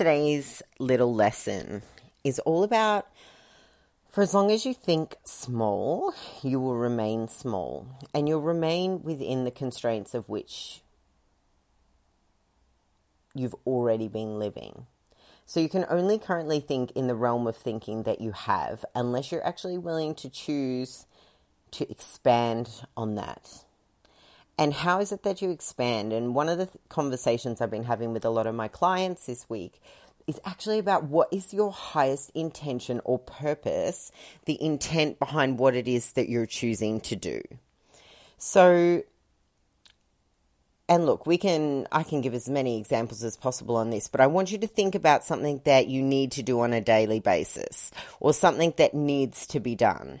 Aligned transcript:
today's 0.00 0.62
little 0.78 1.14
lesson 1.14 1.82
is 2.24 2.38
all 2.38 2.64
about 2.64 3.06
for 4.10 4.22
as 4.22 4.32
long 4.32 4.50
as 4.50 4.64
you 4.64 4.72
think 4.72 5.14
small, 5.24 6.14
you 6.42 6.58
will 6.58 6.76
remain 6.76 7.28
small 7.28 7.86
and 8.14 8.26
you'll 8.26 8.40
remain 8.40 9.02
within 9.02 9.44
the 9.44 9.50
constraints 9.50 10.14
of 10.14 10.26
which 10.26 10.80
you've 13.34 13.54
already 13.66 14.08
been 14.08 14.38
living. 14.38 14.86
So 15.44 15.60
you 15.60 15.68
can 15.68 15.84
only 15.90 16.18
currently 16.18 16.60
think 16.60 16.92
in 16.92 17.06
the 17.06 17.14
realm 17.14 17.46
of 17.46 17.54
thinking 17.54 18.04
that 18.04 18.22
you 18.22 18.32
have 18.32 18.86
unless 18.94 19.30
you're 19.30 19.46
actually 19.46 19.76
willing 19.76 20.14
to 20.14 20.30
choose 20.30 21.04
to 21.72 21.90
expand 21.90 22.70
on 22.96 23.16
that. 23.16 23.64
And 24.60 24.74
how 24.74 25.00
is 25.00 25.10
it 25.10 25.22
that 25.22 25.40
you 25.40 25.50
expand? 25.50 26.12
And 26.12 26.34
one 26.34 26.50
of 26.50 26.58
the 26.58 26.68
conversations 26.90 27.62
I've 27.62 27.70
been 27.70 27.84
having 27.84 28.12
with 28.12 28.26
a 28.26 28.30
lot 28.30 28.46
of 28.46 28.54
my 28.54 28.68
clients 28.68 29.24
this 29.24 29.48
week 29.48 29.80
is 30.26 30.38
actually 30.44 30.78
about 30.78 31.04
what 31.04 31.32
is 31.32 31.54
your 31.54 31.72
highest 31.72 32.30
intention 32.34 33.00
or 33.06 33.18
purpose, 33.18 34.12
the 34.44 34.62
intent 34.62 35.18
behind 35.18 35.58
what 35.58 35.74
it 35.74 35.88
is 35.88 36.12
that 36.12 36.28
you're 36.28 36.44
choosing 36.44 37.00
to 37.00 37.16
do. 37.16 37.40
So, 38.36 39.02
and 40.90 41.06
look, 41.06 41.26
we 41.26 41.38
can, 41.38 41.88
I 41.90 42.02
can 42.02 42.20
give 42.20 42.34
as 42.34 42.46
many 42.46 42.78
examples 42.78 43.24
as 43.24 43.38
possible 43.38 43.76
on 43.76 43.88
this, 43.88 44.08
but 44.08 44.20
I 44.20 44.26
want 44.26 44.52
you 44.52 44.58
to 44.58 44.66
think 44.66 44.94
about 44.94 45.24
something 45.24 45.62
that 45.64 45.88
you 45.88 46.02
need 46.02 46.32
to 46.32 46.42
do 46.42 46.60
on 46.60 46.74
a 46.74 46.82
daily 46.82 47.20
basis 47.20 47.90
or 48.20 48.34
something 48.34 48.74
that 48.76 48.92
needs 48.92 49.46
to 49.46 49.58
be 49.58 49.74
done. 49.74 50.20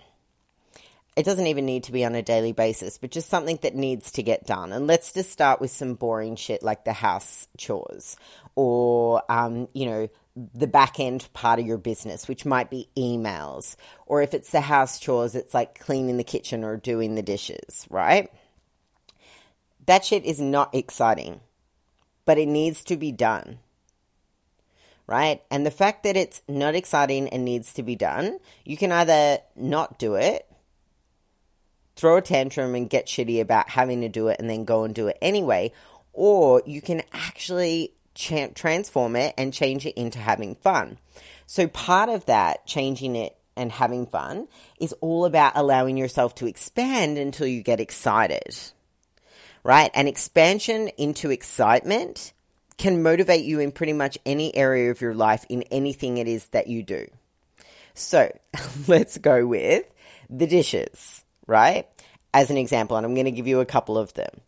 It 1.16 1.24
doesn't 1.24 1.46
even 1.48 1.66
need 1.66 1.84
to 1.84 1.92
be 1.92 2.04
on 2.04 2.14
a 2.14 2.22
daily 2.22 2.52
basis, 2.52 2.96
but 2.96 3.10
just 3.10 3.28
something 3.28 3.58
that 3.62 3.74
needs 3.74 4.12
to 4.12 4.22
get 4.22 4.46
done. 4.46 4.72
And 4.72 4.86
let's 4.86 5.12
just 5.12 5.30
start 5.30 5.60
with 5.60 5.70
some 5.70 5.94
boring 5.94 6.36
shit 6.36 6.62
like 6.62 6.84
the 6.84 6.92
house 6.92 7.48
chores 7.58 8.16
or, 8.54 9.22
um, 9.28 9.68
you 9.74 9.86
know, 9.86 10.08
the 10.54 10.68
back 10.68 11.00
end 11.00 11.28
part 11.32 11.58
of 11.58 11.66
your 11.66 11.78
business, 11.78 12.28
which 12.28 12.46
might 12.46 12.70
be 12.70 12.88
emails. 12.96 13.76
Or 14.06 14.22
if 14.22 14.34
it's 14.34 14.50
the 14.50 14.60
house 14.60 15.00
chores, 15.00 15.34
it's 15.34 15.52
like 15.52 15.78
cleaning 15.78 16.16
the 16.16 16.24
kitchen 16.24 16.62
or 16.64 16.76
doing 16.76 17.16
the 17.16 17.22
dishes, 17.22 17.86
right? 17.90 18.30
That 19.86 20.04
shit 20.04 20.24
is 20.24 20.40
not 20.40 20.74
exciting, 20.74 21.40
but 22.24 22.38
it 22.38 22.46
needs 22.46 22.84
to 22.84 22.96
be 22.96 23.10
done. 23.10 23.58
Right? 25.08 25.42
And 25.50 25.66
the 25.66 25.72
fact 25.72 26.04
that 26.04 26.16
it's 26.16 26.40
not 26.46 26.76
exciting 26.76 27.28
and 27.30 27.44
needs 27.44 27.72
to 27.74 27.82
be 27.82 27.96
done, 27.96 28.38
you 28.64 28.76
can 28.76 28.92
either 28.92 29.38
not 29.56 29.98
do 29.98 30.14
it 30.14 30.46
throw 32.00 32.16
a 32.16 32.22
tantrum 32.22 32.74
and 32.74 32.88
get 32.88 33.06
shitty 33.06 33.40
about 33.40 33.68
having 33.68 34.00
to 34.00 34.08
do 34.08 34.28
it 34.28 34.40
and 34.40 34.48
then 34.48 34.64
go 34.64 34.84
and 34.84 34.94
do 34.94 35.08
it 35.08 35.18
anyway. 35.20 35.70
Or 36.14 36.62
you 36.64 36.80
can 36.80 37.02
actually 37.12 37.92
ch- 38.14 38.54
transform 38.54 39.16
it 39.16 39.34
and 39.36 39.52
change 39.52 39.84
it 39.84 40.00
into 40.00 40.18
having 40.18 40.54
fun. 40.54 40.98
So, 41.46 41.68
part 41.68 42.08
of 42.08 42.26
that, 42.26 42.66
changing 42.66 43.16
it 43.16 43.36
and 43.54 43.70
having 43.70 44.06
fun, 44.06 44.48
is 44.80 44.94
all 45.00 45.26
about 45.26 45.52
allowing 45.56 45.96
yourself 45.96 46.34
to 46.36 46.46
expand 46.46 47.18
until 47.18 47.46
you 47.46 47.62
get 47.62 47.80
excited, 47.80 48.56
right? 49.62 49.90
And 49.92 50.08
expansion 50.08 50.88
into 50.96 51.30
excitement 51.30 52.32
can 52.78 53.02
motivate 53.02 53.44
you 53.44 53.60
in 53.60 53.72
pretty 53.72 53.92
much 53.92 54.16
any 54.24 54.56
area 54.56 54.90
of 54.90 55.02
your 55.02 55.14
life 55.14 55.44
in 55.50 55.62
anything 55.64 56.16
it 56.16 56.26
is 56.26 56.46
that 56.48 56.66
you 56.66 56.82
do. 56.82 57.06
So, 57.92 58.30
let's 58.88 59.18
go 59.18 59.46
with 59.46 59.84
the 60.30 60.46
dishes 60.46 61.24
right? 61.50 61.88
As 62.32 62.50
an 62.50 62.56
example, 62.56 62.96
and 62.96 63.04
I'm 63.04 63.14
going 63.14 63.24
to 63.24 63.32
give 63.32 63.48
you 63.48 63.60
a 63.60 63.66
couple 63.66 63.98
of 63.98 64.14
them. 64.14 64.40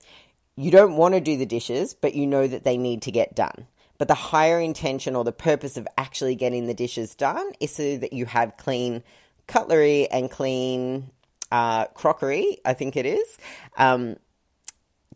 You 0.54 0.70
don't 0.70 0.96
want 0.96 1.14
to 1.14 1.20
do 1.20 1.36
the 1.36 1.46
dishes, 1.46 1.94
but 1.94 2.14
you 2.14 2.26
know 2.26 2.46
that 2.46 2.62
they 2.62 2.76
need 2.76 3.02
to 3.02 3.10
get 3.10 3.34
done. 3.34 3.66
But 3.98 4.06
the 4.08 4.14
higher 4.14 4.60
intention 4.60 5.16
or 5.16 5.24
the 5.24 5.32
purpose 5.32 5.76
of 5.76 5.88
actually 5.98 6.36
getting 6.36 6.66
the 6.66 6.74
dishes 6.74 7.14
done 7.14 7.52
is 7.60 7.74
so 7.74 7.96
that 7.98 8.12
you 8.12 8.26
have 8.26 8.56
clean 8.56 9.02
cutlery 9.46 10.08
and 10.10 10.30
clean 10.30 11.10
uh, 11.50 11.86
crockery, 11.86 12.58
I 12.64 12.74
think 12.74 12.96
it 12.96 13.04
is, 13.04 13.38
um, 13.76 14.16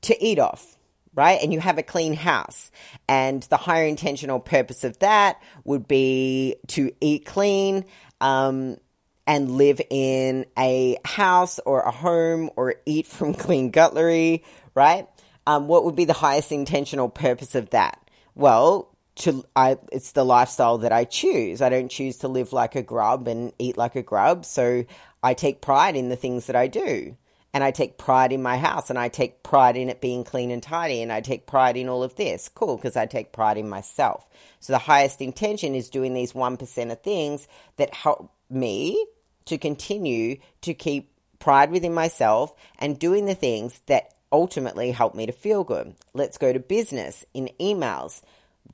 to 0.02 0.24
eat 0.24 0.38
off, 0.38 0.76
right? 1.14 1.40
And 1.40 1.52
you 1.52 1.60
have 1.60 1.78
a 1.78 1.82
clean 1.82 2.14
house. 2.14 2.70
And 3.08 3.42
the 3.44 3.56
higher 3.56 3.86
intentional 3.86 4.40
purpose 4.40 4.82
of 4.84 4.98
that 4.98 5.40
would 5.64 5.86
be 5.86 6.56
to 6.68 6.92
eat 7.00 7.24
clean, 7.24 7.84
um, 8.20 8.76
and 9.26 9.52
live 9.52 9.80
in 9.90 10.46
a 10.58 10.96
house 11.04 11.58
or 11.60 11.80
a 11.80 11.90
home 11.90 12.50
or 12.56 12.76
eat 12.86 13.06
from 13.06 13.34
clean 13.44 13.72
cutlery, 13.72 14.44
right? 14.74 15.08
Um, 15.46 15.68
what 15.68 15.84
would 15.84 15.96
be 15.96 16.04
the 16.04 16.12
highest 16.12 16.52
intentional 16.52 17.08
purpose 17.08 17.54
of 17.54 17.70
that? 17.70 18.00
Well, 18.34 18.90
to 19.16 19.44
I, 19.54 19.78
it's 19.92 20.12
the 20.12 20.24
lifestyle 20.24 20.78
that 20.78 20.92
I 20.92 21.04
choose. 21.04 21.62
I 21.62 21.68
don't 21.68 21.90
choose 21.90 22.18
to 22.18 22.28
live 22.28 22.52
like 22.52 22.74
a 22.74 22.82
grub 22.82 23.28
and 23.28 23.52
eat 23.58 23.76
like 23.78 23.96
a 23.96 24.02
grub. 24.02 24.44
So 24.44 24.84
I 25.22 25.34
take 25.34 25.60
pride 25.60 25.96
in 25.96 26.08
the 26.08 26.16
things 26.16 26.46
that 26.46 26.56
I 26.56 26.66
do. 26.66 27.16
And 27.54 27.64
I 27.64 27.70
take 27.70 27.96
pride 27.96 28.32
in 28.32 28.42
my 28.42 28.58
house 28.58 28.90
and 28.90 28.98
I 28.98 29.08
take 29.08 29.42
pride 29.42 29.78
in 29.78 29.88
it 29.88 30.02
being 30.02 30.24
clean 30.24 30.50
and 30.50 30.62
tidy 30.62 31.00
and 31.00 31.10
I 31.10 31.22
take 31.22 31.46
pride 31.46 31.78
in 31.78 31.88
all 31.88 32.02
of 32.02 32.14
this. 32.16 32.50
Cool, 32.50 32.76
because 32.76 32.96
I 32.96 33.06
take 33.06 33.32
pride 33.32 33.56
in 33.56 33.66
myself. 33.66 34.28
So 34.60 34.74
the 34.74 34.78
highest 34.78 35.22
intention 35.22 35.74
is 35.74 35.88
doing 35.88 36.12
these 36.12 36.34
1% 36.34 36.92
of 36.92 37.00
things 37.00 37.48
that 37.78 37.94
help 37.94 38.30
me 38.50 39.06
to 39.46 39.58
continue 39.58 40.38
to 40.62 40.74
keep 40.74 41.10
pride 41.38 41.70
within 41.70 41.94
myself 41.94 42.54
and 42.78 42.98
doing 42.98 43.26
the 43.26 43.34
things 43.34 43.80
that 43.86 44.14
ultimately 44.32 44.90
help 44.90 45.14
me 45.14 45.26
to 45.26 45.32
feel 45.32 45.64
good. 45.64 45.94
Let's 46.14 46.38
go 46.38 46.52
to 46.52 46.60
business 46.60 47.24
in 47.34 47.50
emails. 47.60 48.22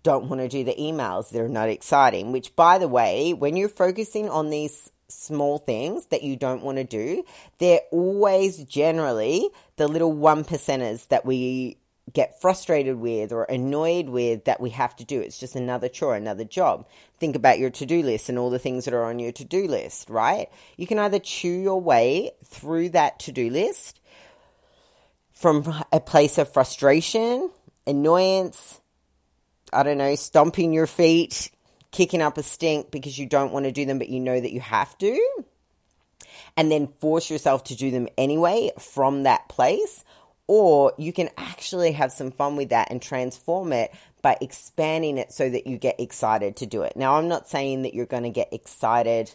Don't 0.03 0.29
want 0.29 0.41
to 0.41 0.49
do 0.49 0.65
the 0.65 0.75
emails, 0.75 1.31
they're 1.31 1.49
not 1.49 1.69
exciting. 1.69 2.33
Which, 2.33 2.57
by 2.57 2.79
the 2.79 2.89
way, 2.89 3.35
when 3.35 3.57
you're 3.57 3.69
focusing 3.69 4.29
on 4.29 4.51
these 4.51 4.91
small 5.09 5.59
things 5.59 6.07
that 6.07 6.23
you 6.23 6.37
don't 6.37 6.63
want 6.63 6.79
to 6.79 6.85
do, 6.85 7.25
they're 7.59 7.83
always 7.91 8.65
generally 8.65 9.49
the 9.77 9.87
little 9.87 10.13
one 10.13 10.45
percenters 10.45 11.07
that 11.09 11.27
we 11.27 11.77
get 12.13 12.41
frustrated 12.41 12.97
with 12.97 13.33
or 13.33 13.45
annoyed 13.45 14.09
with 14.09 14.45
that 14.45 14.61
we 14.61 14.71
have 14.71 14.95
to 14.97 15.05
do. 15.05 15.21
It's 15.21 15.39
just 15.39 15.57
another 15.57 15.89
chore, 15.89 16.17
another 16.17 16.45
job. 16.45 16.87
Think 17.19 17.37
about 17.37 17.59
your 17.59 17.71
to 17.71 17.87
do 17.87 18.03
list 18.03 18.29
and 18.29 18.39
all 18.39 18.51
the 18.51 18.59
things 18.59 18.85
that 18.85 18.95
are 18.95 19.05
on 19.05 19.19
your 19.19 19.33
to 19.33 19.45
do 19.45 19.67
list, 19.67 20.11
right? 20.11 20.49
You 20.77 20.87
can 20.87 20.99
either 20.99 21.19
chew 21.19 21.49
your 21.49 21.81
way 21.81 22.33
through 22.45 22.91
that 22.91 23.21
to 23.21 23.33
do 23.33 23.51
list 23.51 24.01
from 25.33 25.73
a 25.93 26.01
place 26.01 26.39
of 26.39 26.53
frustration, 26.53 27.51
annoyance, 27.87 28.81
I 29.73 29.83
don't 29.83 29.99
know, 29.99 30.15
stomping 30.15 30.73
your 30.73 30.87
feet, 30.87 31.51
kicking 31.93 32.23
up 32.23 32.37
a 32.37 32.43
stink 32.43 32.91
because 32.91 33.19
you 33.19 33.27
don't 33.27 33.53
want 33.53 33.65
to 33.65 33.73
do 33.73 33.87
them, 33.87 33.99
but 33.99 34.09
you 34.09 34.21
know 34.21 34.39
that 34.39 34.53
you 34.53 34.61
have 34.61 34.97
to. 34.99 35.45
And 36.57 36.71
then 36.71 36.89
force 37.01 37.31
yourself 37.31 37.65
to 37.65 37.77
do 37.77 37.91
them 37.91 38.09
anyway 38.19 38.73
from 38.79 39.23
that 39.23 39.49
place 39.49 40.05
or 40.55 40.93
you 40.99 41.15
can 41.15 41.31
actually 41.39 41.93
have 41.93 42.13
some 42.13 42.31
fun 42.31 42.57
with 42.57 42.69
that 42.69 42.91
and 42.91 43.01
transform 43.01 43.73
it 43.73 43.91
by 44.21 44.37
expanding 44.43 45.17
it 45.17 45.33
so 45.33 45.49
that 45.49 45.67
you 45.67 45.79
get 45.79 45.99
excited 45.99 46.57
to 46.57 46.67
do 46.67 46.83
it. 46.83 46.95
Now, 46.95 47.17
I'm 47.17 47.27
not 47.27 47.49
saying 47.49 47.81
that 47.85 47.95
you're 47.95 48.05
going 48.05 48.25
to 48.25 48.29
get 48.29 48.53
excited 48.53 49.35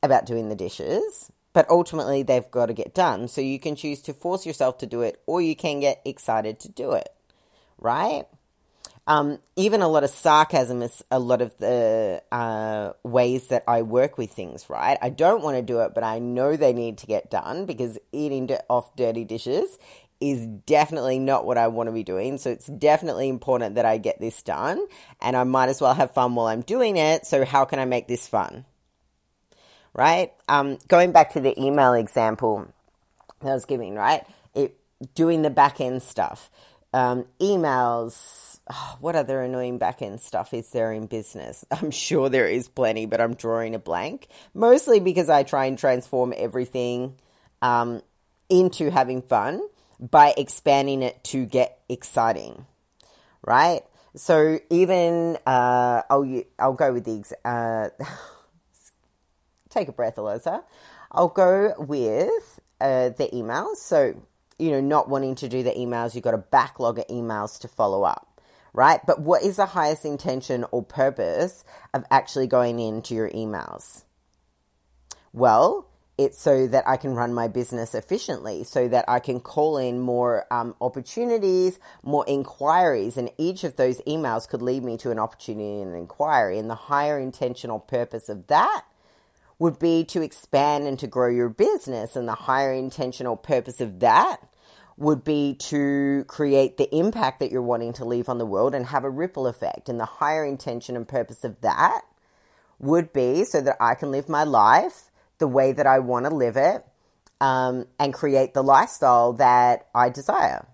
about 0.00 0.26
doing 0.26 0.48
the 0.48 0.54
dishes, 0.54 1.32
but 1.52 1.68
ultimately 1.68 2.22
they've 2.22 2.48
got 2.52 2.66
to 2.66 2.72
get 2.72 2.94
done. 2.94 3.26
So 3.26 3.40
you 3.40 3.58
can 3.58 3.74
choose 3.74 4.00
to 4.02 4.14
force 4.14 4.46
yourself 4.46 4.78
to 4.78 4.86
do 4.86 5.00
it 5.00 5.20
or 5.26 5.42
you 5.42 5.56
can 5.56 5.80
get 5.80 6.00
excited 6.04 6.60
to 6.60 6.68
do 6.68 6.92
it, 6.92 7.08
right? 7.76 8.26
Um, 9.10 9.40
even 9.56 9.82
a 9.82 9.88
lot 9.88 10.04
of 10.04 10.10
sarcasm 10.10 10.82
is 10.82 11.02
a 11.10 11.18
lot 11.18 11.42
of 11.42 11.56
the 11.56 12.22
uh, 12.30 12.92
ways 13.02 13.48
that 13.48 13.64
I 13.66 13.82
work 13.82 14.16
with 14.16 14.30
things, 14.30 14.70
right? 14.70 14.96
I 15.02 15.10
don't 15.10 15.42
want 15.42 15.56
to 15.56 15.62
do 15.62 15.80
it, 15.80 15.94
but 15.96 16.04
I 16.04 16.20
know 16.20 16.54
they 16.54 16.72
need 16.72 16.98
to 16.98 17.08
get 17.08 17.28
done 17.28 17.66
because 17.66 17.98
eating 18.12 18.48
off 18.68 18.94
dirty 18.94 19.24
dishes 19.24 19.80
is 20.20 20.46
definitely 20.46 21.18
not 21.18 21.44
what 21.44 21.58
I 21.58 21.66
want 21.66 21.88
to 21.88 21.92
be 21.92 22.04
doing. 22.04 22.38
So 22.38 22.50
it's 22.50 22.68
definitely 22.68 23.28
important 23.28 23.74
that 23.74 23.84
I 23.84 23.98
get 23.98 24.20
this 24.20 24.44
done 24.44 24.86
and 25.20 25.36
I 25.36 25.42
might 25.42 25.70
as 25.70 25.80
well 25.80 25.94
have 25.94 26.12
fun 26.12 26.36
while 26.36 26.46
I'm 26.46 26.60
doing 26.60 26.96
it. 26.96 27.26
So, 27.26 27.44
how 27.44 27.64
can 27.64 27.80
I 27.80 27.86
make 27.86 28.06
this 28.06 28.28
fun? 28.28 28.64
Right? 29.92 30.32
Um, 30.48 30.78
going 30.86 31.10
back 31.10 31.32
to 31.32 31.40
the 31.40 31.60
email 31.60 31.94
example 31.94 32.68
that 33.40 33.50
I 33.50 33.54
was 33.54 33.64
giving, 33.64 33.96
right? 33.96 34.24
It, 34.54 34.76
doing 35.16 35.42
the 35.42 35.50
back 35.50 35.80
end 35.80 36.00
stuff, 36.00 36.48
um, 36.92 37.24
emails, 37.40 38.58
oh, 38.70 38.96
what 39.00 39.16
other 39.16 39.40
annoying 39.42 39.78
back 39.78 40.02
end 40.02 40.20
stuff 40.20 40.52
is 40.54 40.70
there 40.70 40.92
in 40.92 41.06
business? 41.06 41.64
I'm 41.70 41.90
sure 41.90 42.28
there 42.28 42.48
is 42.48 42.68
plenty, 42.68 43.06
but 43.06 43.20
I'm 43.20 43.34
drawing 43.34 43.74
a 43.74 43.78
blank. 43.78 44.28
Mostly 44.54 45.00
because 45.00 45.28
I 45.28 45.42
try 45.42 45.66
and 45.66 45.78
transform 45.78 46.32
everything 46.36 47.14
um, 47.62 48.02
into 48.48 48.90
having 48.90 49.22
fun 49.22 49.60
by 50.00 50.34
expanding 50.36 51.02
it 51.02 51.22
to 51.24 51.44
get 51.44 51.78
exciting, 51.88 52.66
right? 53.46 53.82
So 54.16 54.58
even 54.70 55.38
uh, 55.46 56.02
I'll 56.10 56.42
I'll 56.58 56.72
go 56.72 56.92
with 56.92 57.04
the 57.04 57.22
uh, 57.48 57.90
take 59.70 59.88
a 59.88 59.92
breath, 59.92 60.18
Eliza. 60.18 60.64
I'll 61.12 61.28
go 61.28 61.74
with 61.78 62.60
uh, 62.80 63.10
the 63.10 63.28
emails. 63.32 63.76
So 63.76 64.14
you 64.60 64.70
know, 64.70 64.80
not 64.80 65.08
wanting 65.08 65.34
to 65.36 65.48
do 65.48 65.62
the 65.62 65.72
emails, 65.72 66.14
you've 66.14 66.24
got 66.24 66.34
a 66.34 66.38
backlog 66.38 66.98
of 66.98 67.06
emails 67.08 67.58
to 67.60 67.68
follow 67.68 68.04
up 68.04 68.30
right? 68.72 69.00
But 69.06 69.20
what 69.20 69.42
is 69.42 69.56
the 69.56 69.66
highest 69.66 70.04
intention 70.04 70.64
or 70.70 70.82
purpose 70.82 71.64
of 71.92 72.04
actually 72.10 72.46
going 72.46 72.78
into 72.78 73.14
your 73.14 73.30
emails? 73.30 74.04
Well, 75.32 75.86
it's 76.18 76.38
so 76.38 76.66
that 76.66 76.86
I 76.86 76.98
can 76.98 77.14
run 77.14 77.32
my 77.32 77.48
business 77.48 77.94
efficiently, 77.94 78.64
so 78.64 78.88
that 78.88 79.06
I 79.08 79.20
can 79.20 79.40
call 79.40 79.78
in 79.78 80.00
more 80.00 80.44
um, 80.52 80.74
opportunities, 80.80 81.78
more 82.02 82.26
inquiries, 82.28 83.16
and 83.16 83.30
each 83.38 83.64
of 83.64 83.76
those 83.76 84.02
emails 84.02 84.46
could 84.46 84.60
lead 84.60 84.84
me 84.84 84.98
to 84.98 85.10
an 85.10 85.18
opportunity 85.18 85.80
and 85.80 85.92
an 85.92 85.98
inquiry. 85.98 86.58
And 86.58 86.68
the 86.68 86.74
higher 86.74 87.18
intentional 87.18 87.78
purpose 87.78 88.28
of 88.28 88.48
that 88.48 88.84
would 89.60 89.78
be 89.78 90.02
to 90.06 90.22
expand 90.22 90.88
and 90.88 90.98
to 90.98 91.06
grow 91.06 91.28
your 91.28 91.50
business, 91.50 92.16
and 92.16 92.26
the 92.26 92.34
higher 92.34 92.72
intentional 92.72 93.36
purpose 93.36 93.80
of 93.80 94.00
that 94.00 94.40
would 94.96 95.22
be 95.22 95.54
to 95.54 96.24
create 96.26 96.78
the 96.78 96.94
impact 96.94 97.40
that 97.40 97.52
you're 97.52 97.62
wanting 97.62 97.92
to 97.92 98.04
leave 98.04 98.28
on 98.28 98.38
the 98.38 98.46
world 98.46 98.74
and 98.74 98.86
have 98.86 99.04
a 99.04 99.10
ripple 99.10 99.46
effect. 99.46 99.88
And 99.88 100.00
the 100.00 100.06
higher 100.06 100.44
intention 100.44 100.96
and 100.96 101.06
purpose 101.06 101.44
of 101.44 101.60
that 101.60 102.02
would 102.78 103.12
be 103.12 103.44
so 103.44 103.60
that 103.60 103.76
I 103.80 103.94
can 103.94 104.10
live 104.10 104.28
my 104.28 104.44
life 104.44 105.10
the 105.38 105.46
way 105.46 105.72
that 105.72 105.86
I 105.86 105.98
want 105.98 106.24
to 106.26 106.34
live 106.34 106.56
it 106.56 106.84
um, 107.40 107.86
and 107.98 108.14
create 108.14 108.54
the 108.54 108.62
lifestyle 108.62 109.34
that 109.34 109.88
I 109.94 110.08
desire. 110.08 110.66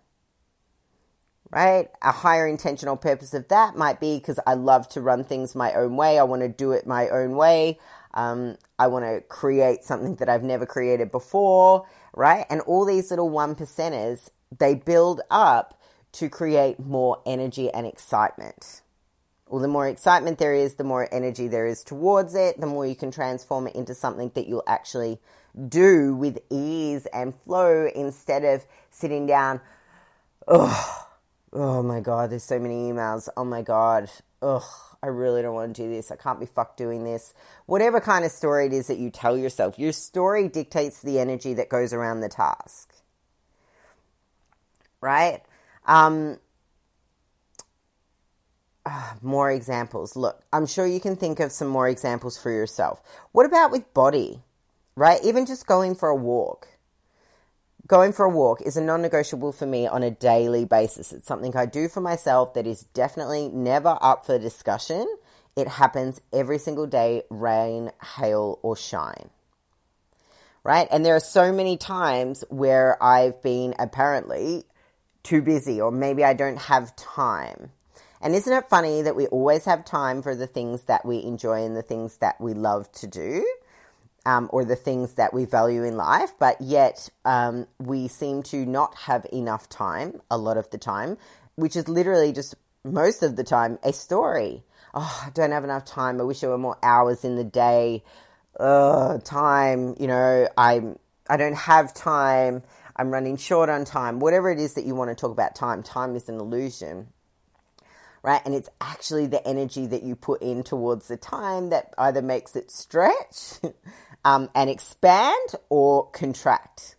Right? 1.51 1.89
A 2.03 2.13
higher 2.13 2.47
intentional 2.47 2.97
purpose 2.97 3.33
of 3.35 3.49
that 3.49 3.77
might 3.77 4.01
be 4.01 4.19
because 4.19 4.39
I 4.47 4.55
love 4.55 4.89
to 4.91 5.01
run 5.01 5.25
things 5.25 5.55
my 5.55 5.73
own 5.75 5.97
way. 5.97 6.19
I 6.19 6.25
want 6.25 6.43
to 6.43 6.49
do 6.49 6.73
it 6.73 6.87
my 6.87 7.09
own 7.09 7.37
way. 7.37 7.79
Um, 8.17 8.57
I 8.79 8.89
want 8.89 9.05
to 9.05 9.21
create 9.29 9.85
something 9.85 10.17
that 10.17 10.29
I've 10.29 10.43
never 10.43 10.67
created 10.67 11.13
before. 11.13 11.87
Right? 12.13 12.47
And 12.51 12.61
all 12.63 12.85
these 12.85 13.11
little 13.11 13.29
one 13.29 13.55
percenters, 13.55 14.31
they 14.59 14.75
build 14.75 15.21
up 15.31 15.81
to 16.13 16.29
create 16.29 16.81
more 16.81 17.23
energy 17.25 17.71
and 17.71 17.87
excitement 17.87 18.81
well, 19.49 19.63
the 19.63 19.69
more 19.69 19.87
excitement 19.87 20.39
there 20.39 20.55
is, 20.55 20.75
the 20.75 20.85
more 20.85 21.09
energy 21.13 21.47
there 21.47 21.67
is 21.67 21.85
towards 21.85 22.35
it, 22.35 22.61
the 22.61 22.67
more 22.67 22.85
you 22.85 22.97
can 22.97 23.11
transform 23.13 23.69
it 23.69 23.77
into 23.77 23.95
something 23.95 24.33
that 24.35 24.49
you'll 24.49 24.65
actually 24.67 25.21
do 25.69 26.15
with 26.15 26.39
ease 26.51 27.07
and 27.07 27.35
flow 27.45 27.89
instead 27.95 28.45
of 28.45 28.67
sitting 28.91 29.27
down, 29.27 29.61
oh, 30.49 31.07
oh 31.53 31.83
my 31.83 32.01
God, 32.01 32.31
there's 32.31 32.43
so 32.43 32.59
many 32.59 32.91
emails. 32.91 33.29
Oh 33.37 33.45
my 33.45 33.63
God, 33.63 34.11
oh, 34.43 34.97
I 35.03 35.09
really 35.09 35.43
don't 35.43 35.55
want 35.55 35.75
to 35.77 35.83
do 35.83 35.89
this. 35.91 36.11
I 36.11 36.17
can't 36.17 36.41
be 36.41 36.47
fucked 36.47 36.77
doing 36.77 37.05
this. 37.05 37.35
Whatever 37.67 38.01
kind 38.01 38.25
of 38.25 38.31
story 38.31 38.67
it 38.67 38.73
is 38.73 38.87
that 38.89 38.99
you 38.99 39.11
tell 39.11 39.37
yourself, 39.37 39.79
your 39.79 39.93
story 39.93 40.49
dictates 40.49 41.01
the 41.01 41.19
energy 41.19 41.55
that 41.55 41.69
goes 41.69 41.93
around 41.93 42.21
the 42.21 42.29
task. 42.29 42.95
Right? 45.01 45.43
Um, 45.87 46.39
uh, 48.85 49.15
more 49.23 49.51
examples. 49.51 50.17
Look, 50.17 50.43
I'm 50.53 50.67
sure 50.67 50.87
you 50.87 51.01
can 51.01 51.17
think 51.17 51.41
of 51.41 51.53
some 51.53 51.69
more 51.69 51.89
examples 51.89 52.41
for 52.41 52.51
yourself. 52.51 53.03
What 53.33 53.47
about 53.47 53.71
with 53.71 53.93
body? 53.95 54.41
Right? 54.95 55.23
Even 55.25 55.47
just 55.47 55.67
going 55.67 55.95
for 55.95 56.09
a 56.09 56.17
walk. 56.17 56.69
Going 57.87 58.13
for 58.13 58.25
a 58.25 58.31
walk 58.31 58.63
is 58.63 58.77
a 58.77 58.81
non 58.81 59.03
negotiable 59.03 59.53
for 59.53 59.67
me 59.67 59.87
on 59.87 60.03
a 60.03 60.11
daily 60.11 60.65
basis. 60.65 61.13
It's 61.13 61.27
something 61.27 61.57
I 61.57 61.67
do 61.67 61.89
for 61.89 62.01
myself 62.01 62.55
that 62.55 62.67
is 62.67 62.85
definitely 62.95 63.49
never 63.49 63.99
up 64.01 64.27
for 64.27 64.39
discussion. 64.39 65.07
It 65.55 65.69
happens 65.69 66.21
every 66.33 66.59
single 66.59 66.87
day, 66.87 67.23
rain, 67.31 67.93
hail, 68.17 68.59
or 68.63 68.77
shine. 68.77 69.31
Right? 70.65 70.89
And 70.91 71.05
there 71.05 71.15
are 71.15 71.21
so 71.21 71.53
many 71.53 71.77
times 71.77 72.45
where 72.49 73.01
I've 73.03 73.41
been 73.41 73.75
apparently 73.79 74.65
too 75.23 75.41
busy, 75.41 75.81
or 75.81 75.93
maybe 75.93 76.25
I 76.25 76.35
don't 76.35 76.59
have 76.59 76.97
time 76.97 77.71
and 78.21 78.35
isn't 78.35 78.53
it 78.53 78.69
funny 78.69 79.03
that 79.03 79.15
we 79.15 79.27
always 79.29 79.65
have 79.67 79.85
time 79.85 80.23
for 80.23 80.35
the 80.35 80.47
things 80.47 80.83
that 80.85 81.05
we 81.05 81.23
enjoy 81.23 81.65
and 81.65 81.77
the 81.77 81.83
things 81.83 82.17
that 82.19 82.41
we 82.41 82.55
love 82.55 82.91
to 82.93 83.07
do? 83.07 83.47
Um, 84.27 84.51
or 84.53 84.65
the 84.65 84.75
things 84.75 85.15
that 85.15 85.33
we 85.33 85.45
value 85.45 85.85
in 85.85 85.97
life, 85.97 86.33
but 86.41 86.61
yet 86.61 87.09
um, 87.25 87.69
we 87.79 88.09
seem 88.09 88.43
to 88.45 88.67
not 88.67 88.93
have 88.97 89.25
enough 89.33 89.69
time 89.69 90.21
a 90.29 90.37
lot 90.37 90.57
of 90.57 90.69
the 90.71 90.79
time, 90.79 91.17
which 91.55 91.77
is 91.77 91.89
literally 91.89 92.33
just 92.33 92.57
most 92.83 93.23
of 93.23 93.37
the 93.37 93.45
time 93.45 93.79
a 93.85 93.93
story. 93.93 94.65
Oh, 94.95 95.23
I 95.25 95.31
don't 95.31 95.53
have 95.53 95.63
enough 95.63 95.85
time. 95.85 96.21
I 96.21 96.25
wish 96.25 96.41
there 96.41 96.51
were 96.51 96.59
more 96.59 96.77
hours 96.83 97.25
in 97.25 97.37
the 97.37 97.45
day. 97.45 98.03
Uh, 98.59 99.19
time, 99.19 99.95
you 100.01 100.09
know, 100.09 100.49
I'm 100.59 100.99
I 101.29 101.37
don't 101.37 101.57
have 101.57 101.95
time. 101.95 102.65
I'm 102.97 103.11
running 103.11 103.37
short 103.37 103.69
on 103.69 103.85
time. 103.85 104.19
Whatever 104.19 104.51
it 104.51 104.59
is 104.59 104.75
that 104.75 104.87
you 104.87 104.97
want 104.97 105.11
to 105.11 105.15
talk 105.15 105.31
about 105.31 105.55
time, 105.55 105.85
time 105.85 106.17
is 106.17 106.29
an 106.29 106.41
illusion 106.41 107.13
right? 108.27 108.43
And 108.45 108.55
it's 108.55 108.69
actually 108.81 109.29
the 109.29 109.47
energy 109.47 109.87
that 109.87 110.03
you 110.03 110.17
put 110.17 110.43
in 110.43 110.65
towards 110.65 111.07
the 111.07 111.17
time 111.17 111.71
that 111.71 111.95
either 111.97 112.21
makes 112.21 112.57
it 112.57 112.73
stretch 112.73 113.61
um, 114.27 114.51
and 114.55 114.69
expand 114.69 115.49
or 115.71 116.11
contract. 116.11 116.97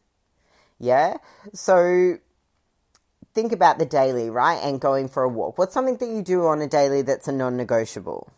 Yeah. 0.80 1.18
So 1.54 2.18
think 3.34 3.52
about 3.52 3.78
the 3.78 3.86
daily, 3.86 4.30
right? 4.30 4.60
And 4.64 4.82
going 4.82 5.10
for 5.10 5.24
a 5.24 5.30
walk. 5.30 5.58
What's 5.58 5.74
something 5.74 5.98
that 5.98 6.10
you 6.10 6.22
do 6.22 6.48
on 6.48 6.62
a 6.62 6.68
daily 6.68 7.02
that's 7.02 7.28
a 7.28 7.32
non 7.32 7.58
negotiable? 7.58 8.32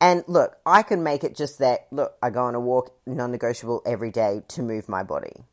And 0.00 0.24
look, 0.26 0.56
I 0.64 0.82
can 0.82 1.02
make 1.02 1.24
it 1.24 1.36
just 1.36 1.58
that, 1.58 1.86
look, 1.90 2.14
I 2.22 2.30
go 2.30 2.44
on 2.44 2.54
a 2.54 2.60
walk 2.60 2.94
non 3.04 3.32
negotiable 3.32 3.82
every 3.84 4.10
day 4.10 4.42
to 4.48 4.62
move 4.62 4.88
my 4.88 5.02
body. 5.02 5.44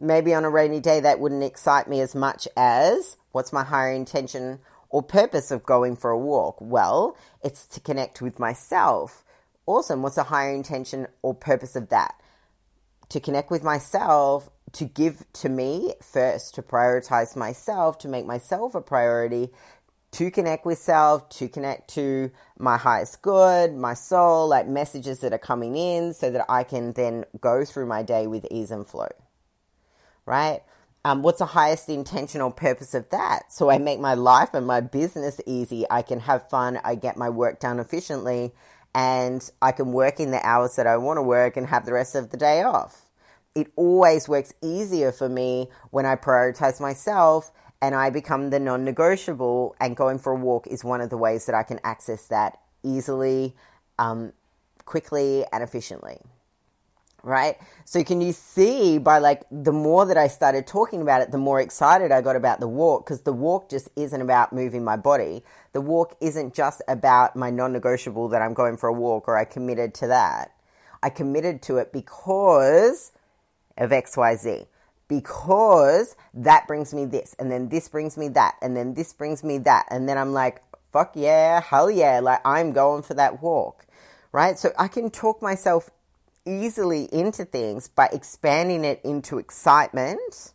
Maybe 0.00 0.34
on 0.34 0.44
a 0.44 0.50
rainy 0.50 0.80
day 0.80 0.98
that 0.98 1.20
wouldn't 1.20 1.44
excite 1.44 1.86
me 1.86 2.00
as 2.00 2.16
much 2.16 2.48
as 2.56 3.16
What's 3.32 3.52
my 3.52 3.64
higher 3.64 3.92
intention 3.92 4.60
or 4.90 5.02
purpose 5.02 5.50
of 5.50 5.64
going 5.64 5.96
for 5.96 6.10
a 6.10 6.18
walk? 6.18 6.58
Well, 6.60 7.16
it's 7.42 7.66
to 7.68 7.80
connect 7.80 8.20
with 8.20 8.38
myself. 8.38 9.24
Awesome. 9.66 10.02
What's 10.02 10.16
the 10.16 10.24
higher 10.24 10.54
intention 10.54 11.06
or 11.22 11.34
purpose 11.34 11.76
of 11.76 11.88
that? 11.90 12.20
To 13.10 13.20
connect 13.20 13.50
with 13.50 13.62
myself, 13.62 14.50
to 14.72 14.84
give 14.84 15.24
to 15.34 15.48
me 15.48 15.94
first, 16.02 16.54
to 16.56 16.62
prioritize 16.62 17.36
myself, 17.36 17.98
to 17.98 18.08
make 18.08 18.26
myself 18.26 18.74
a 18.74 18.80
priority, 18.80 19.50
to 20.12 20.30
connect 20.30 20.66
with 20.66 20.78
self, 20.78 21.28
to 21.30 21.48
connect 21.48 21.88
to 21.94 22.30
my 22.58 22.76
highest 22.76 23.22
good, 23.22 23.74
my 23.74 23.94
soul, 23.94 24.48
like 24.48 24.66
messages 24.66 25.20
that 25.20 25.32
are 25.32 25.38
coming 25.38 25.76
in 25.76 26.12
so 26.12 26.30
that 26.30 26.44
I 26.48 26.64
can 26.64 26.92
then 26.92 27.24
go 27.40 27.64
through 27.64 27.86
my 27.86 28.02
day 28.02 28.26
with 28.26 28.46
ease 28.50 28.70
and 28.70 28.86
flow. 28.86 29.08
Right? 30.26 30.62
Um, 31.04 31.22
what's 31.22 31.40
the 31.40 31.46
highest 31.46 31.88
intentional 31.88 32.50
purpose 32.50 32.94
of 32.94 33.10
that? 33.10 33.52
So 33.52 33.70
I 33.70 33.78
make 33.78 34.00
my 34.00 34.14
life 34.14 34.50
and 34.54 34.66
my 34.66 34.80
business 34.80 35.40
easy. 35.46 35.84
I 35.90 36.02
can 36.02 36.20
have 36.20 36.48
fun. 36.48 36.78
I 36.84 36.94
get 36.94 37.16
my 37.16 37.28
work 37.28 37.58
done 37.58 37.80
efficiently 37.80 38.52
and 38.94 39.50
I 39.60 39.72
can 39.72 39.92
work 39.92 40.20
in 40.20 40.30
the 40.30 40.44
hours 40.46 40.76
that 40.76 40.86
I 40.86 40.96
want 40.96 41.18
to 41.18 41.22
work 41.22 41.56
and 41.56 41.66
have 41.68 41.86
the 41.86 41.92
rest 41.92 42.14
of 42.14 42.30
the 42.30 42.36
day 42.36 42.62
off. 42.62 43.02
It 43.54 43.70
always 43.76 44.28
works 44.28 44.52
easier 44.62 45.12
for 45.12 45.28
me 45.28 45.68
when 45.90 46.06
I 46.06 46.16
prioritize 46.16 46.80
myself 46.80 47.50
and 47.80 47.94
I 47.94 48.10
become 48.10 48.50
the 48.50 48.60
non 48.60 48.84
negotiable. 48.84 49.76
And 49.80 49.96
going 49.96 50.18
for 50.18 50.32
a 50.32 50.36
walk 50.36 50.66
is 50.66 50.84
one 50.84 51.00
of 51.00 51.10
the 51.10 51.18
ways 51.18 51.46
that 51.46 51.54
I 51.54 51.62
can 51.62 51.80
access 51.84 52.26
that 52.28 52.58
easily, 52.82 53.54
um, 53.98 54.32
quickly, 54.84 55.44
and 55.52 55.62
efficiently 55.62 56.20
right? 57.22 57.56
So 57.84 58.02
can 58.02 58.20
you 58.20 58.32
see 58.32 58.98
by 58.98 59.18
like 59.18 59.42
the 59.50 59.72
more 59.72 60.06
that 60.06 60.16
I 60.16 60.28
started 60.28 60.66
talking 60.66 61.02
about 61.02 61.22
it, 61.22 61.30
the 61.30 61.38
more 61.38 61.60
excited 61.60 62.10
I 62.10 62.20
got 62.20 62.36
about 62.36 62.60
the 62.60 62.68
walk 62.68 63.04
because 63.06 63.20
the 63.22 63.32
walk 63.32 63.68
just 63.68 63.88
isn't 63.96 64.20
about 64.20 64.52
moving 64.52 64.84
my 64.84 64.96
body. 64.96 65.42
The 65.72 65.80
walk 65.80 66.16
isn't 66.20 66.54
just 66.54 66.82
about 66.88 67.36
my 67.36 67.50
non-negotiable 67.50 68.28
that 68.30 68.42
I'm 68.42 68.54
going 68.54 68.76
for 68.76 68.88
a 68.88 68.92
walk 68.92 69.28
or 69.28 69.36
I 69.36 69.44
committed 69.44 69.94
to 69.94 70.06
that. 70.08 70.52
I 71.02 71.10
committed 71.10 71.62
to 71.62 71.78
it 71.78 71.92
because 71.92 73.12
of 73.76 73.90
XYZ. 73.90 74.66
Because 75.08 76.16
that 76.32 76.66
brings 76.66 76.94
me 76.94 77.04
this, 77.04 77.36
and 77.38 77.52
then 77.52 77.68
this 77.68 77.86
brings 77.86 78.16
me 78.16 78.28
that, 78.28 78.54
and 78.62 78.74
then 78.74 78.94
this 78.94 79.12
brings 79.12 79.44
me 79.44 79.58
that. 79.58 79.84
And 79.90 80.08
then 80.08 80.16
I'm 80.16 80.32
like, 80.32 80.62
fuck 80.90 81.12
yeah, 81.16 81.60
hell 81.60 81.90
yeah, 81.90 82.20
like 82.20 82.40
I'm 82.46 82.72
going 82.72 83.02
for 83.02 83.12
that 83.14 83.42
walk, 83.42 83.84
right? 84.30 84.58
So 84.58 84.72
I 84.78 84.88
can 84.88 85.10
talk 85.10 85.42
myself 85.42 85.90
easily 86.46 87.04
into 87.12 87.44
things 87.44 87.88
by 87.88 88.08
expanding 88.12 88.84
it 88.84 89.00
into 89.04 89.38
excitement, 89.38 90.52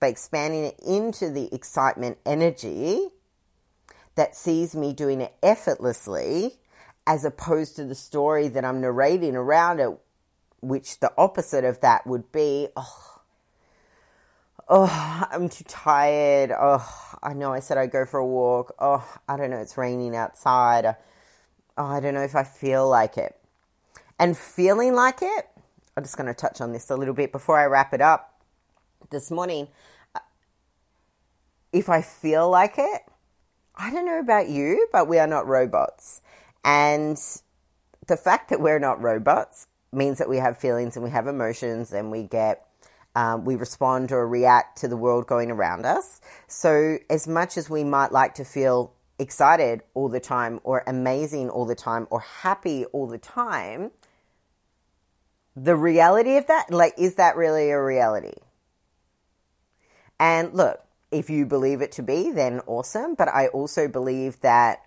by 0.00 0.08
expanding 0.08 0.64
it 0.64 0.80
into 0.80 1.30
the 1.30 1.52
excitement 1.54 2.18
energy 2.26 3.08
that 4.14 4.34
sees 4.34 4.74
me 4.74 4.92
doing 4.92 5.20
it 5.20 5.34
effortlessly, 5.42 6.58
as 7.06 7.24
opposed 7.24 7.76
to 7.76 7.84
the 7.84 7.94
story 7.94 8.48
that 8.48 8.64
I'm 8.64 8.80
narrating 8.80 9.36
around 9.36 9.80
it, 9.80 9.90
which 10.60 11.00
the 11.00 11.12
opposite 11.16 11.64
of 11.64 11.80
that 11.80 12.06
would 12.06 12.30
be, 12.30 12.68
oh, 12.76 13.20
oh, 14.68 15.26
I'm 15.30 15.48
too 15.48 15.64
tired. 15.64 16.52
Oh, 16.56 17.16
I 17.22 17.32
know 17.34 17.52
I 17.52 17.60
said 17.60 17.78
I'd 17.78 17.90
go 17.90 18.04
for 18.04 18.20
a 18.20 18.26
walk. 18.26 18.74
Oh, 18.78 19.06
I 19.28 19.36
don't 19.36 19.50
know, 19.50 19.58
it's 19.58 19.78
raining 19.78 20.14
outside. 20.14 20.96
Oh, 21.76 21.86
I 21.86 22.00
don't 22.00 22.14
know 22.14 22.22
if 22.22 22.36
I 22.36 22.44
feel 22.44 22.88
like 22.88 23.16
it 23.16 23.36
and 24.22 24.38
feeling 24.38 24.94
like 24.94 25.20
it. 25.20 25.48
I'm 25.96 26.04
just 26.04 26.16
going 26.16 26.28
to 26.28 26.34
touch 26.34 26.60
on 26.60 26.72
this 26.72 26.90
a 26.90 26.96
little 26.96 27.12
bit 27.12 27.32
before 27.32 27.58
I 27.58 27.64
wrap 27.64 27.92
it 27.92 28.00
up. 28.00 28.40
This 29.10 29.32
morning, 29.32 29.66
if 31.72 31.88
I 31.88 32.02
feel 32.02 32.48
like 32.48 32.74
it, 32.78 33.02
I 33.74 33.90
don't 33.90 34.06
know 34.06 34.20
about 34.20 34.48
you, 34.48 34.86
but 34.92 35.08
we 35.08 35.18
are 35.18 35.26
not 35.26 35.48
robots. 35.48 36.22
And 36.64 37.18
the 38.06 38.16
fact 38.16 38.50
that 38.50 38.60
we're 38.60 38.78
not 38.78 39.02
robots 39.02 39.66
means 39.92 40.18
that 40.18 40.28
we 40.28 40.36
have 40.36 40.56
feelings 40.56 40.94
and 40.94 41.04
we 41.04 41.10
have 41.10 41.26
emotions 41.26 41.92
and 41.92 42.12
we 42.12 42.22
get 42.22 42.64
um, 43.16 43.44
we 43.44 43.56
respond 43.56 44.12
or 44.12 44.26
react 44.26 44.78
to 44.78 44.88
the 44.88 44.96
world 44.96 45.26
going 45.26 45.50
around 45.50 45.84
us. 45.84 46.20
So, 46.46 46.98
as 47.10 47.28
much 47.28 47.58
as 47.58 47.68
we 47.68 47.84
might 47.84 48.10
like 48.10 48.34
to 48.36 48.44
feel 48.44 48.94
excited 49.18 49.82
all 49.92 50.08
the 50.08 50.20
time, 50.20 50.60
or 50.64 50.82
amazing 50.86 51.50
all 51.50 51.66
the 51.66 51.74
time, 51.74 52.06
or 52.08 52.20
happy 52.20 52.86
all 52.86 53.06
the 53.06 53.18
time, 53.18 53.90
the 55.56 55.76
reality 55.76 56.36
of 56.36 56.46
that, 56.46 56.70
like, 56.70 56.94
is 56.98 57.16
that 57.16 57.36
really 57.36 57.70
a 57.70 57.82
reality? 57.82 58.34
And 60.18 60.54
look, 60.54 60.80
if 61.10 61.28
you 61.28 61.46
believe 61.46 61.82
it 61.82 61.92
to 61.92 62.02
be, 62.02 62.30
then 62.30 62.60
awesome. 62.66 63.14
But 63.14 63.28
I 63.28 63.48
also 63.48 63.88
believe 63.88 64.40
that 64.40 64.82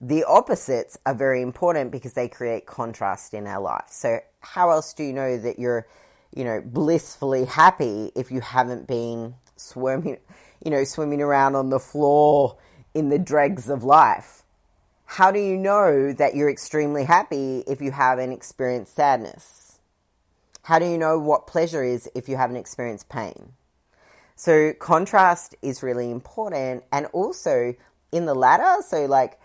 the 0.00 0.24
opposites 0.24 0.98
are 1.06 1.14
very 1.14 1.42
important 1.42 1.90
because 1.90 2.14
they 2.14 2.28
create 2.28 2.66
contrast 2.66 3.34
in 3.34 3.46
our 3.46 3.60
life. 3.60 3.88
So, 3.90 4.20
how 4.40 4.70
else 4.70 4.94
do 4.94 5.04
you 5.04 5.12
know 5.12 5.36
that 5.38 5.58
you're, 5.58 5.86
you 6.34 6.44
know, 6.44 6.60
blissfully 6.64 7.44
happy 7.44 8.12
if 8.14 8.30
you 8.30 8.40
haven't 8.40 8.86
been 8.86 9.34
swimming, 9.56 10.18
you 10.64 10.70
know, 10.70 10.84
swimming 10.84 11.20
around 11.20 11.56
on 11.56 11.70
the 11.70 11.80
floor 11.80 12.58
in 12.94 13.08
the 13.08 13.18
dregs 13.18 13.68
of 13.68 13.84
life? 13.84 14.44
How 15.12 15.30
do 15.30 15.40
you 15.40 15.56
know 15.56 16.12
that 16.12 16.34
you're 16.34 16.50
extremely 16.50 17.02
happy 17.02 17.64
if 17.66 17.80
you 17.80 17.90
haven't 17.90 18.30
experienced 18.30 18.94
sadness? 18.94 19.78
How 20.64 20.78
do 20.78 20.84
you 20.84 20.98
know 20.98 21.18
what 21.18 21.46
pleasure 21.46 21.82
is 21.82 22.10
if 22.14 22.28
you 22.28 22.36
haven't 22.36 22.56
experienced 22.56 23.08
pain? 23.08 23.54
So, 24.36 24.74
contrast 24.74 25.54
is 25.62 25.82
really 25.82 26.10
important. 26.10 26.84
And 26.92 27.06
also 27.06 27.74
in 28.12 28.26
the 28.26 28.34
latter, 28.34 28.82
so 28.86 29.06
like 29.06 29.40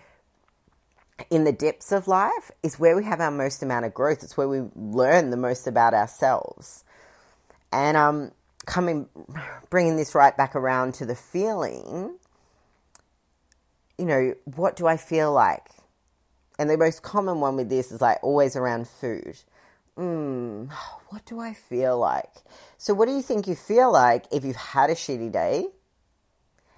in 1.29 1.45
the 1.45 1.53
depths 1.53 1.93
of 1.93 2.09
life, 2.09 2.51
is 2.61 2.77
where 2.77 2.97
we 2.97 3.05
have 3.05 3.21
our 3.21 3.31
most 3.31 3.63
amount 3.63 3.85
of 3.85 3.93
growth. 3.93 4.21
It's 4.21 4.35
where 4.35 4.49
we 4.49 4.63
learn 4.75 5.29
the 5.29 5.37
most 5.37 5.65
about 5.65 5.93
ourselves. 5.93 6.83
And 7.71 7.95
um, 7.95 8.31
coming, 8.65 9.07
bringing 9.69 9.95
this 9.95 10.13
right 10.13 10.35
back 10.35 10.57
around 10.57 10.95
to 10.95 11.05
the 11.05 11.15
feeling, 11.15 12.19
you 14.03 14.09
know, 14.09 14.35
what 14.43 14.75
do 14.75 14.85
I 14.85 14.97
feel 14.97 15.31
like? 15.31 15.65
And 16.59 16.69
the 16.69 16.77
most 16.77 17.03
common 17.03 17.39
one 17.39 17.55
with 17.55 17.69
this 17.69 17.89
is 17.89 18.01
like 18.01 18.21
always 18.21 18.57
around 18.57 18.85
food. 18.85 19.37
Hmm, 19.95 20.65
what 21.07 21.25
do 21.25 21.39
I 21.39 21.53
feel 21.53 21.97
like? 21.97 22.33
So, 22.77 22.93
what 22.93 23.07
do 23.07 23.15
you 23.15 23.21
think 23.21 23.47
you 23.47 23.55
feel 23.55 23.93
like 23.93 24.25
if 24.29 24.43
you've 24.43 24.57
had 24.57 24.89
a 24.89 24.93
shitty 24.93 25.31
day 25.31 25.67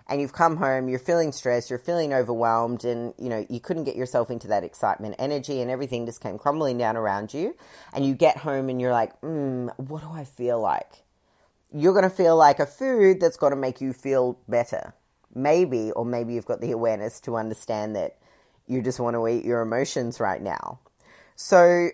and 0.08 0.22
you've 0.22 0.34
come 0.34 0.58
home, 0.58 0.88
you're 0.88 1.00
feeling 1.00 1.32
stressed, 1.32 1.72
you're 1.72 1.79
feeling 1.79 2.13
overwhelmed, 2.13 2.86
and 2.86 3.15
you 3.17 3.27
know, 3.27 3.44
you 3.50 3.60
couldn't 3.60 3.86
get 3.86 3.96
yourself 3.96 4.29
into 4.29 4.48
that 4.50 4.63
excitement 4.63 5.15
energy 5.17 5.62
and 5.62 5.72
everything 5.72 6.05
just 6.05 6.22
came 6.22 6.38
crumbling 6.38 6.77
down 6.77 6.96
around 6.96 7.34
you, 7.34 7.55
and 7.91 8.05
you 8.05 8.13
get 8.13 8.38
home 8.38 8.70
and 8.70 8.79
you're 8.79 8.94
like, 8.94 9.17
hmm, 9.22 9.70
what 9.77 10.03
do 10.03 10.12
I 10.12 10.25
feel 10.25 10.62
like? 10.62 11.01
You're 11.74 11.94
going 11.94 12.08
to 12.08 12.15
feel 12.15 12.38
like 12.38 12.60
a 12.60 12.67
food 12.67 13.20
that's 13.20 13.36
going 13.36 13.51
to 13.51 13.58
make 13.58 13.82
you 13.82 13.94
feel 13.94 14.38
better. 14.48 14.94
Maybe, 15.34 15.91
or 15.91 16.05
maybe 16.05 16.34
you've 16.34 16.46
got 16.46 16.62
the 16.62 16.72
awareness 16.72 17.20
to 17.22 17.36
understand 17.36 17.96
that 17.96 18.17
you 18.67 18.82
just 18.82 19.00
want 19.00 19.15
to 19.15 19.27
eat 19.27 19.46
your 19.46 19.62
emotions 19.62 20.20
right 20.20 20.41
now. 20.41 20.79
So, 21.36 21.89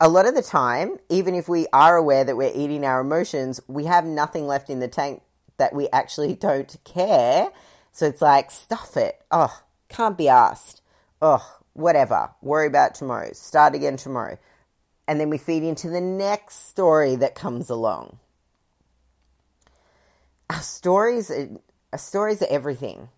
a 0.00 0.08
lot 0.08 0.26
of 0.26 0.34
the 0.34 0.42
time, 0.42 0.98
even 1.08 1.34
if 1.34 1.48
we 1.48 1.66
are 1.72 1.96
aware 1.96 2.24
that 2.24 2.36
we're 2.36 2.52
eating 2.54 2.84
our 2.84 3.00
emotions, 3.00 3.60
we 3.68 3.84
have 3.84 4.04
nothing 4.04 4.46
left 4.46 4.68
in 4.68 4.80
the 4.80 4.88
tank 4.88 5.22
that 5.56 5.74
we 5.74 5.88
actually 5.92 6.34
don't 6.48 6.76
care. 6.84 7.50
So 7.92 8.06
it's 8.06 8.20
like, 8.20 8.50
stuff 8.50 8.96
it. 8.96 9.22
Oh, 9.30 9.62
can't 9.88 10.18
be 10.18 10.28
asked. 10.28 10.82
Oh, 11.22 11.58
whatever. 11.74 12.30
Worry 12.42 12.66
about 12.66 12.94
tomorrow. 12.94 13.30
Start 13.32 13.74
again 13.74 13.96
tomorrow. 13.96 14.38
And 15.06 15.20
then 15.20 15.30
we 15.30 15.38
feed 15.38 15.62
into 15.62 15.88
the 15.88 16.00
next 16.00 16.68
story 16.68 17.16
that 17.16 17.34
comes 17.34 17.70
along. 17.70 18.18
Our 20.50 20.60
stories 20.60 21.30
stories 21.98 22.42
are 22.42 22.48
everything. 22.50 23.08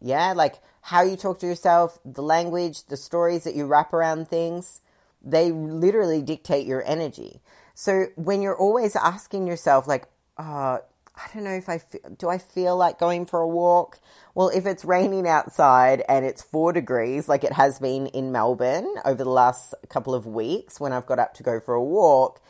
Yeah, 0.00 0.32
like 0.34 0.56
how 0.82 1.02
you 1.02 1.16
talk 1.16 1.38
to 1.40 1.46
yourself, 1.46 1.98
the 2.04 2.22
language, 2.22 2.84
the 2.86 2.96
stories 2.96 3.44
that 3.44 3.54
you 3.54 3.66
wrap 3.66 3.92
around 3.92 4.28
things 4.28 4.80
they 5.26 5.50
literally 5.50 6.22
dictate 6.22 6.66
your 6.66 6.86
energy. 6.86 7.40
So 7.74 8.06
when 8.14 8.40
you're 8.40 8.56
always 8.56 8.96
asking 8.96 9.46
yourself, 9.46 9.86
like, 9.86 10.06
oh, 10.38 10.78
I 11.18 11.28
don't 11.34 11.44
know 11.44 11.50
if 11.50 11.68
I 11.68 11.78
feel, 11.78 12.00
do 12.16 12.28
I 12.28 12.38
feel 12.38 12.76
like 12.76 12.98
going 12.98 13.26
for 13.26 13.40
a 13.40 13.48
walk? 13.48 13.98
Well, 14.34 14.48
if 14.50 14.66
it's 14.66 14.84
raining 14.84 15.26
outside 15.26 16.04
and 16.08 16.24
it's 16.24 16.42
four 16.42 16.72
degrees, 16.72 17.28
like 17.28 17.42
it 17.42 17.52
has 17.52 17.78
been 17.78 18.06
in 18.08 18.32
Melbourne 18.32 18.94
over 19.04 19.24
the 19.24 19.30
last 19.30 19.74
couple 19.88 20.14
of 20.14 20.26
weeks 20.26 20.78
when 20.78 20.92
I've 20.92 21.06
got 21.06 21.18
up 21.18 21.34
to 21.34 21.42
go 21.42 21.58
for 21.58 21.74
a 21.74 21.84
walk, 21.84 22.40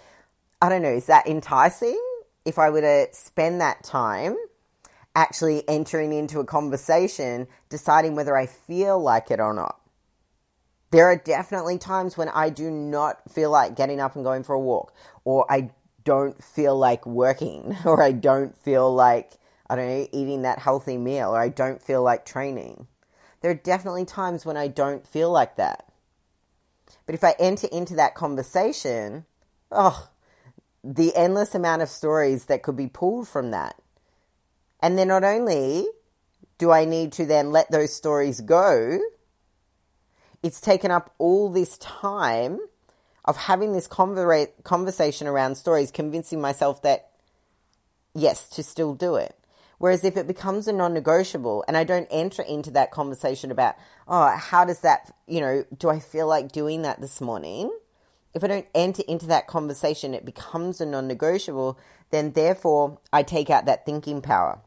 I 0.60 0.68
don't 0.68 0.82
know, 0.82 0.92
is 0.92 1.06
that 1.06 1.26
enticing? 1.26 2.00
If 2.44 2.58
I 2.58 2.70
were 2.70 2.80
to 2.80 3.08
spend 3.12 3.60
that 3.60 3.82
time 3.82 4.36
actually 5.16 5.66
entering 5.66 6.12
into 6.12 6.38
a 6.38 6.44
conversation, 6.44 7.48
deciding 7.70 8.14
whether 8.14 8.36
I 8.36 8.46
feel 8.46 9.00
like 9.00 9.30
it 9.30 9.40
or 9.40 9.54
not. 9.54 9.80
There 10.90 11.06
are 11.06 11.16
definitely 11.16 11.78
times 11.78 12.16
when 12.16 12.28
I 12.28 12.50
do 12.50 12.70
not 12.70 13.28
feel 13.32 13.50
like 13.50 13.74
getting 13.74 13.98
up 13.98 14.14
and 14.14 14.24
going 14.24 14.44
for 14.44 14.54
a 14.54 14.60
walk, 14.60 14.94
or 15.24 15.50
I 15.50 15.70
don't 16.04 16.40
feel 16.44 16.76
like 16.78 17.04
working, 17.06 17.76
or 17.84 18.02
I 18.02 18.12
don't 18.12 18.56
feel 18.56 18.94
like, 18.94 19.32
I 19.68 19.74
don't 19.74 19.88
know, 19.88 20.08
eating 20.12 20.42
that 20.42 20.60
healthy 20.60 20.98
meal, 20.98 21.30
or 21.30 21.40
I 21.40 21.48
don't 21.48 21.82
feel 21.82 22.02
like 22.02 22.26
training. 22.26 22.86
There 23.40 23.50
are 23.50 23.54
definitely 23.54 24.04
times 24.04 24.44
when 24.44 24.56
I 24.56 24.68
don't 24.68 25.06
feel 25.06 25.30
like 25.30 25.56
that. 25.56 25.86
But 27.06 27.14
if 27.14 27.24
I 27.24 27.34
enter 27.38 27.68
into 27.72 27.94
that 27.96 28.14
conversation, 28.14 29.24
oh, 29.72 30.10
the 30.84 31.16
endless 31.16 31.54
amount 31.54 31.82
of 31.82 31.88
stories 31.88 32.44
that 32.44 32.62
could 32.62 32.76
be 32.76 32.86
pulled 32.86 33.28
from 33.28 33.50
that. 33.50 33.80
And 34.80 34.98
then 34.98 35.08
not 35.08 35.24
only 35.24 35.86
do 36.58 36.70
I 36.70 36.84
need 36.84 37.12
to 37.12 37.26
then 37.26 37.52
let 37.52 37.70
those 37.70 37.92
stories 37.92 38.40
go, 38.40 38.98
it's 40.42 40.60
taken 40.60 40.90
up 40.90 41.14
all 41.18 41.50
this 41.50 41.76
time 41.78 42.58
of 43.24 43.36
having 43.36 43.72
this 43.72 43.88
conver- 43.88 44.50
conversation 44.62 45.26
around 45.26 45.56
stories, 45.56 45.90
convincing 45.90 46.40
myself 46.40 46.82
that, 46.82 47.10
yes, 48.14 48.48
to 48.50 48.62
still 48.62 48.94
do 48.94 49.16
it. 49.16 49.36
Whereas 49.78 50.04
if 50.04 50.16
it 50.16 50.26
becomes 50.26 50.68
a 50.68 50.72
non 50.72 50.94
negotiable 50.94 51.64
and 51.68 51.76
I 51.76 51.84
don't 51.84 52.08
enter 52.10 52.42
into 52.42 52.70
that 52.70 52.90
conversation 52.90 53.50
about, 53.50 53.74
oh, 54.08 54.28
how 54.36 54.64
does 54.64 54.80
that, 54.80 55.14
you 55.26 55.40
know, 55.40 55.64
do 55.76 55.90
I 55.90 55.98
feel 55.98 56.26
like 56.26 56.52
doing 56.52 56.82
that 56.82 57.00
this 57.00 57.20
morning? 57.20 57.76
If 58.32 58.42
I 58.44 58.46
don't 58.46 58.66
enter 58.74 59.02
into 59.08 59.26
that 59.26 59.46
conversation, 59.46 60.14
it 60.14 60.24
becomes 60.24 60.80
a 60.80 60.86
non 60.86 61.06
negotiable, 61.08 61.78
then 62.10 62.32
therefore 62.32 62.98
I 63.12 63.22
take 63.22 63.50
out 63.50 63.66
that 63.66 63.84
thinking 63.84 64.22
power. 64.22 64.60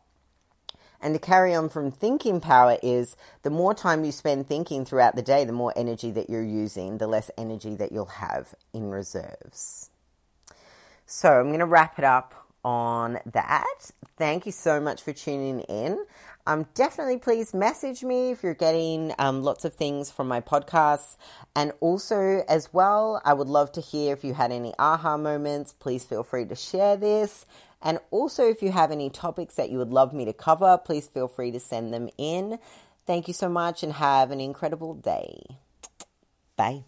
And 1.02 1.14
to 1.14 1.20
carry 1.20 1.54
on 1.54 1.70
from 1.70 1.92
thinking 1.92 2.42
power 2.42 2.78
is 2.84 3.16
the 3.44 3.50
more 3.50 3.74
time 3.74 4.04
you 4.04 4.12
spend 4.12 4.48
thinking 4.48 4.86
throughout 4.86 5.16
the 5.16 5.22
day, 5.22 5.46
the 5.46 5.54
more 5.54 5.74
energy 5.76 6.12
that 6.12 6.30
you're 6.30 6.44
using, 6.44 6.98
the 6.98 7.08
less 7.08 7.32
energy 7.38 7.76
that 7.76 7.92
you'll 7.92 8.06
have 8.06 8.54
in 8.74 8.90
reserves. 8.90 9.90
So 11.06 11.40
I'm 11.40 11.48
going 11.48 11.60
to 11.60 11.66
wrap 11.66 11.98
it 11.98 12.06
up 12.06 12.36
on 12.64 13.20
that. 13.26 13.92
Thank 14.18 14.46
you 14.46 14.52
so 14.52 14.80
much 14.80 15.02
for 15.02 15.14
tuning 15.14 15.62
in. 15.62 16.06
Um, 16.46 16.66
definitely 16.74 17.18
please 17.18 17.54
message 17.54 18.04
me 18.04 18.32
if 18.32 18.44
you're 18.44 18.54
getting 18.54 19.14
um, 19.20 19.44
lots 19.44 19.66
of 19.66 19.76
things 19.76 20.10
from 20.12 20.28
my 20.28 20.42
podcasts. 20.42 21.16
And 21.56 21.74
also, 21.80 22.44
as 22.48 22.74
well, 22.74 23.22
I 23.24 23.34
would 23.34 23.48
love 23.48 23.72
to 23.74 23.82
hear 23.82 24.14
if 24.14 24.24
you 24.24 24.34
had 24.34 24.52
any 24.52 24.74
aha 24.80 25.16
moments. 25.18 25.74
Please 25.74 26.04
feel 26.04 26.24
free 26.24 26.46
to 26.46 26.56
share 26.56 26.98
this. 26.98 27.46
And 27.82 28.00
also, 28.12 28.50
if 28.50 28.62
you 28.62 28.72
have 28.72 28.92
any 28.92 29.10
topics 29.10 29.56
that 29.56 29.70
you 29.70 29.78
would 29.78 29.92
love 29.92 30.14
me 30.14 30.26
to 30.26 30.34
cover, 30.34 30.78
please 30.78 31.08
feel 31.08 31.28
free 31.28 31.52
to 31.52 31.60
send 31.60 31.94
them 31.94 32.10
in. 32.18 32.60
Thank 33.06 33.28
you 33.28 33.34
so 33.34 33.50
much 33.50 33.84
and 33.84 33.94
have 33.94 34.32
an 34.32 34.40
incredible 34.40 34.94
day. 34.94 35.58
Bye. 36.56 36.84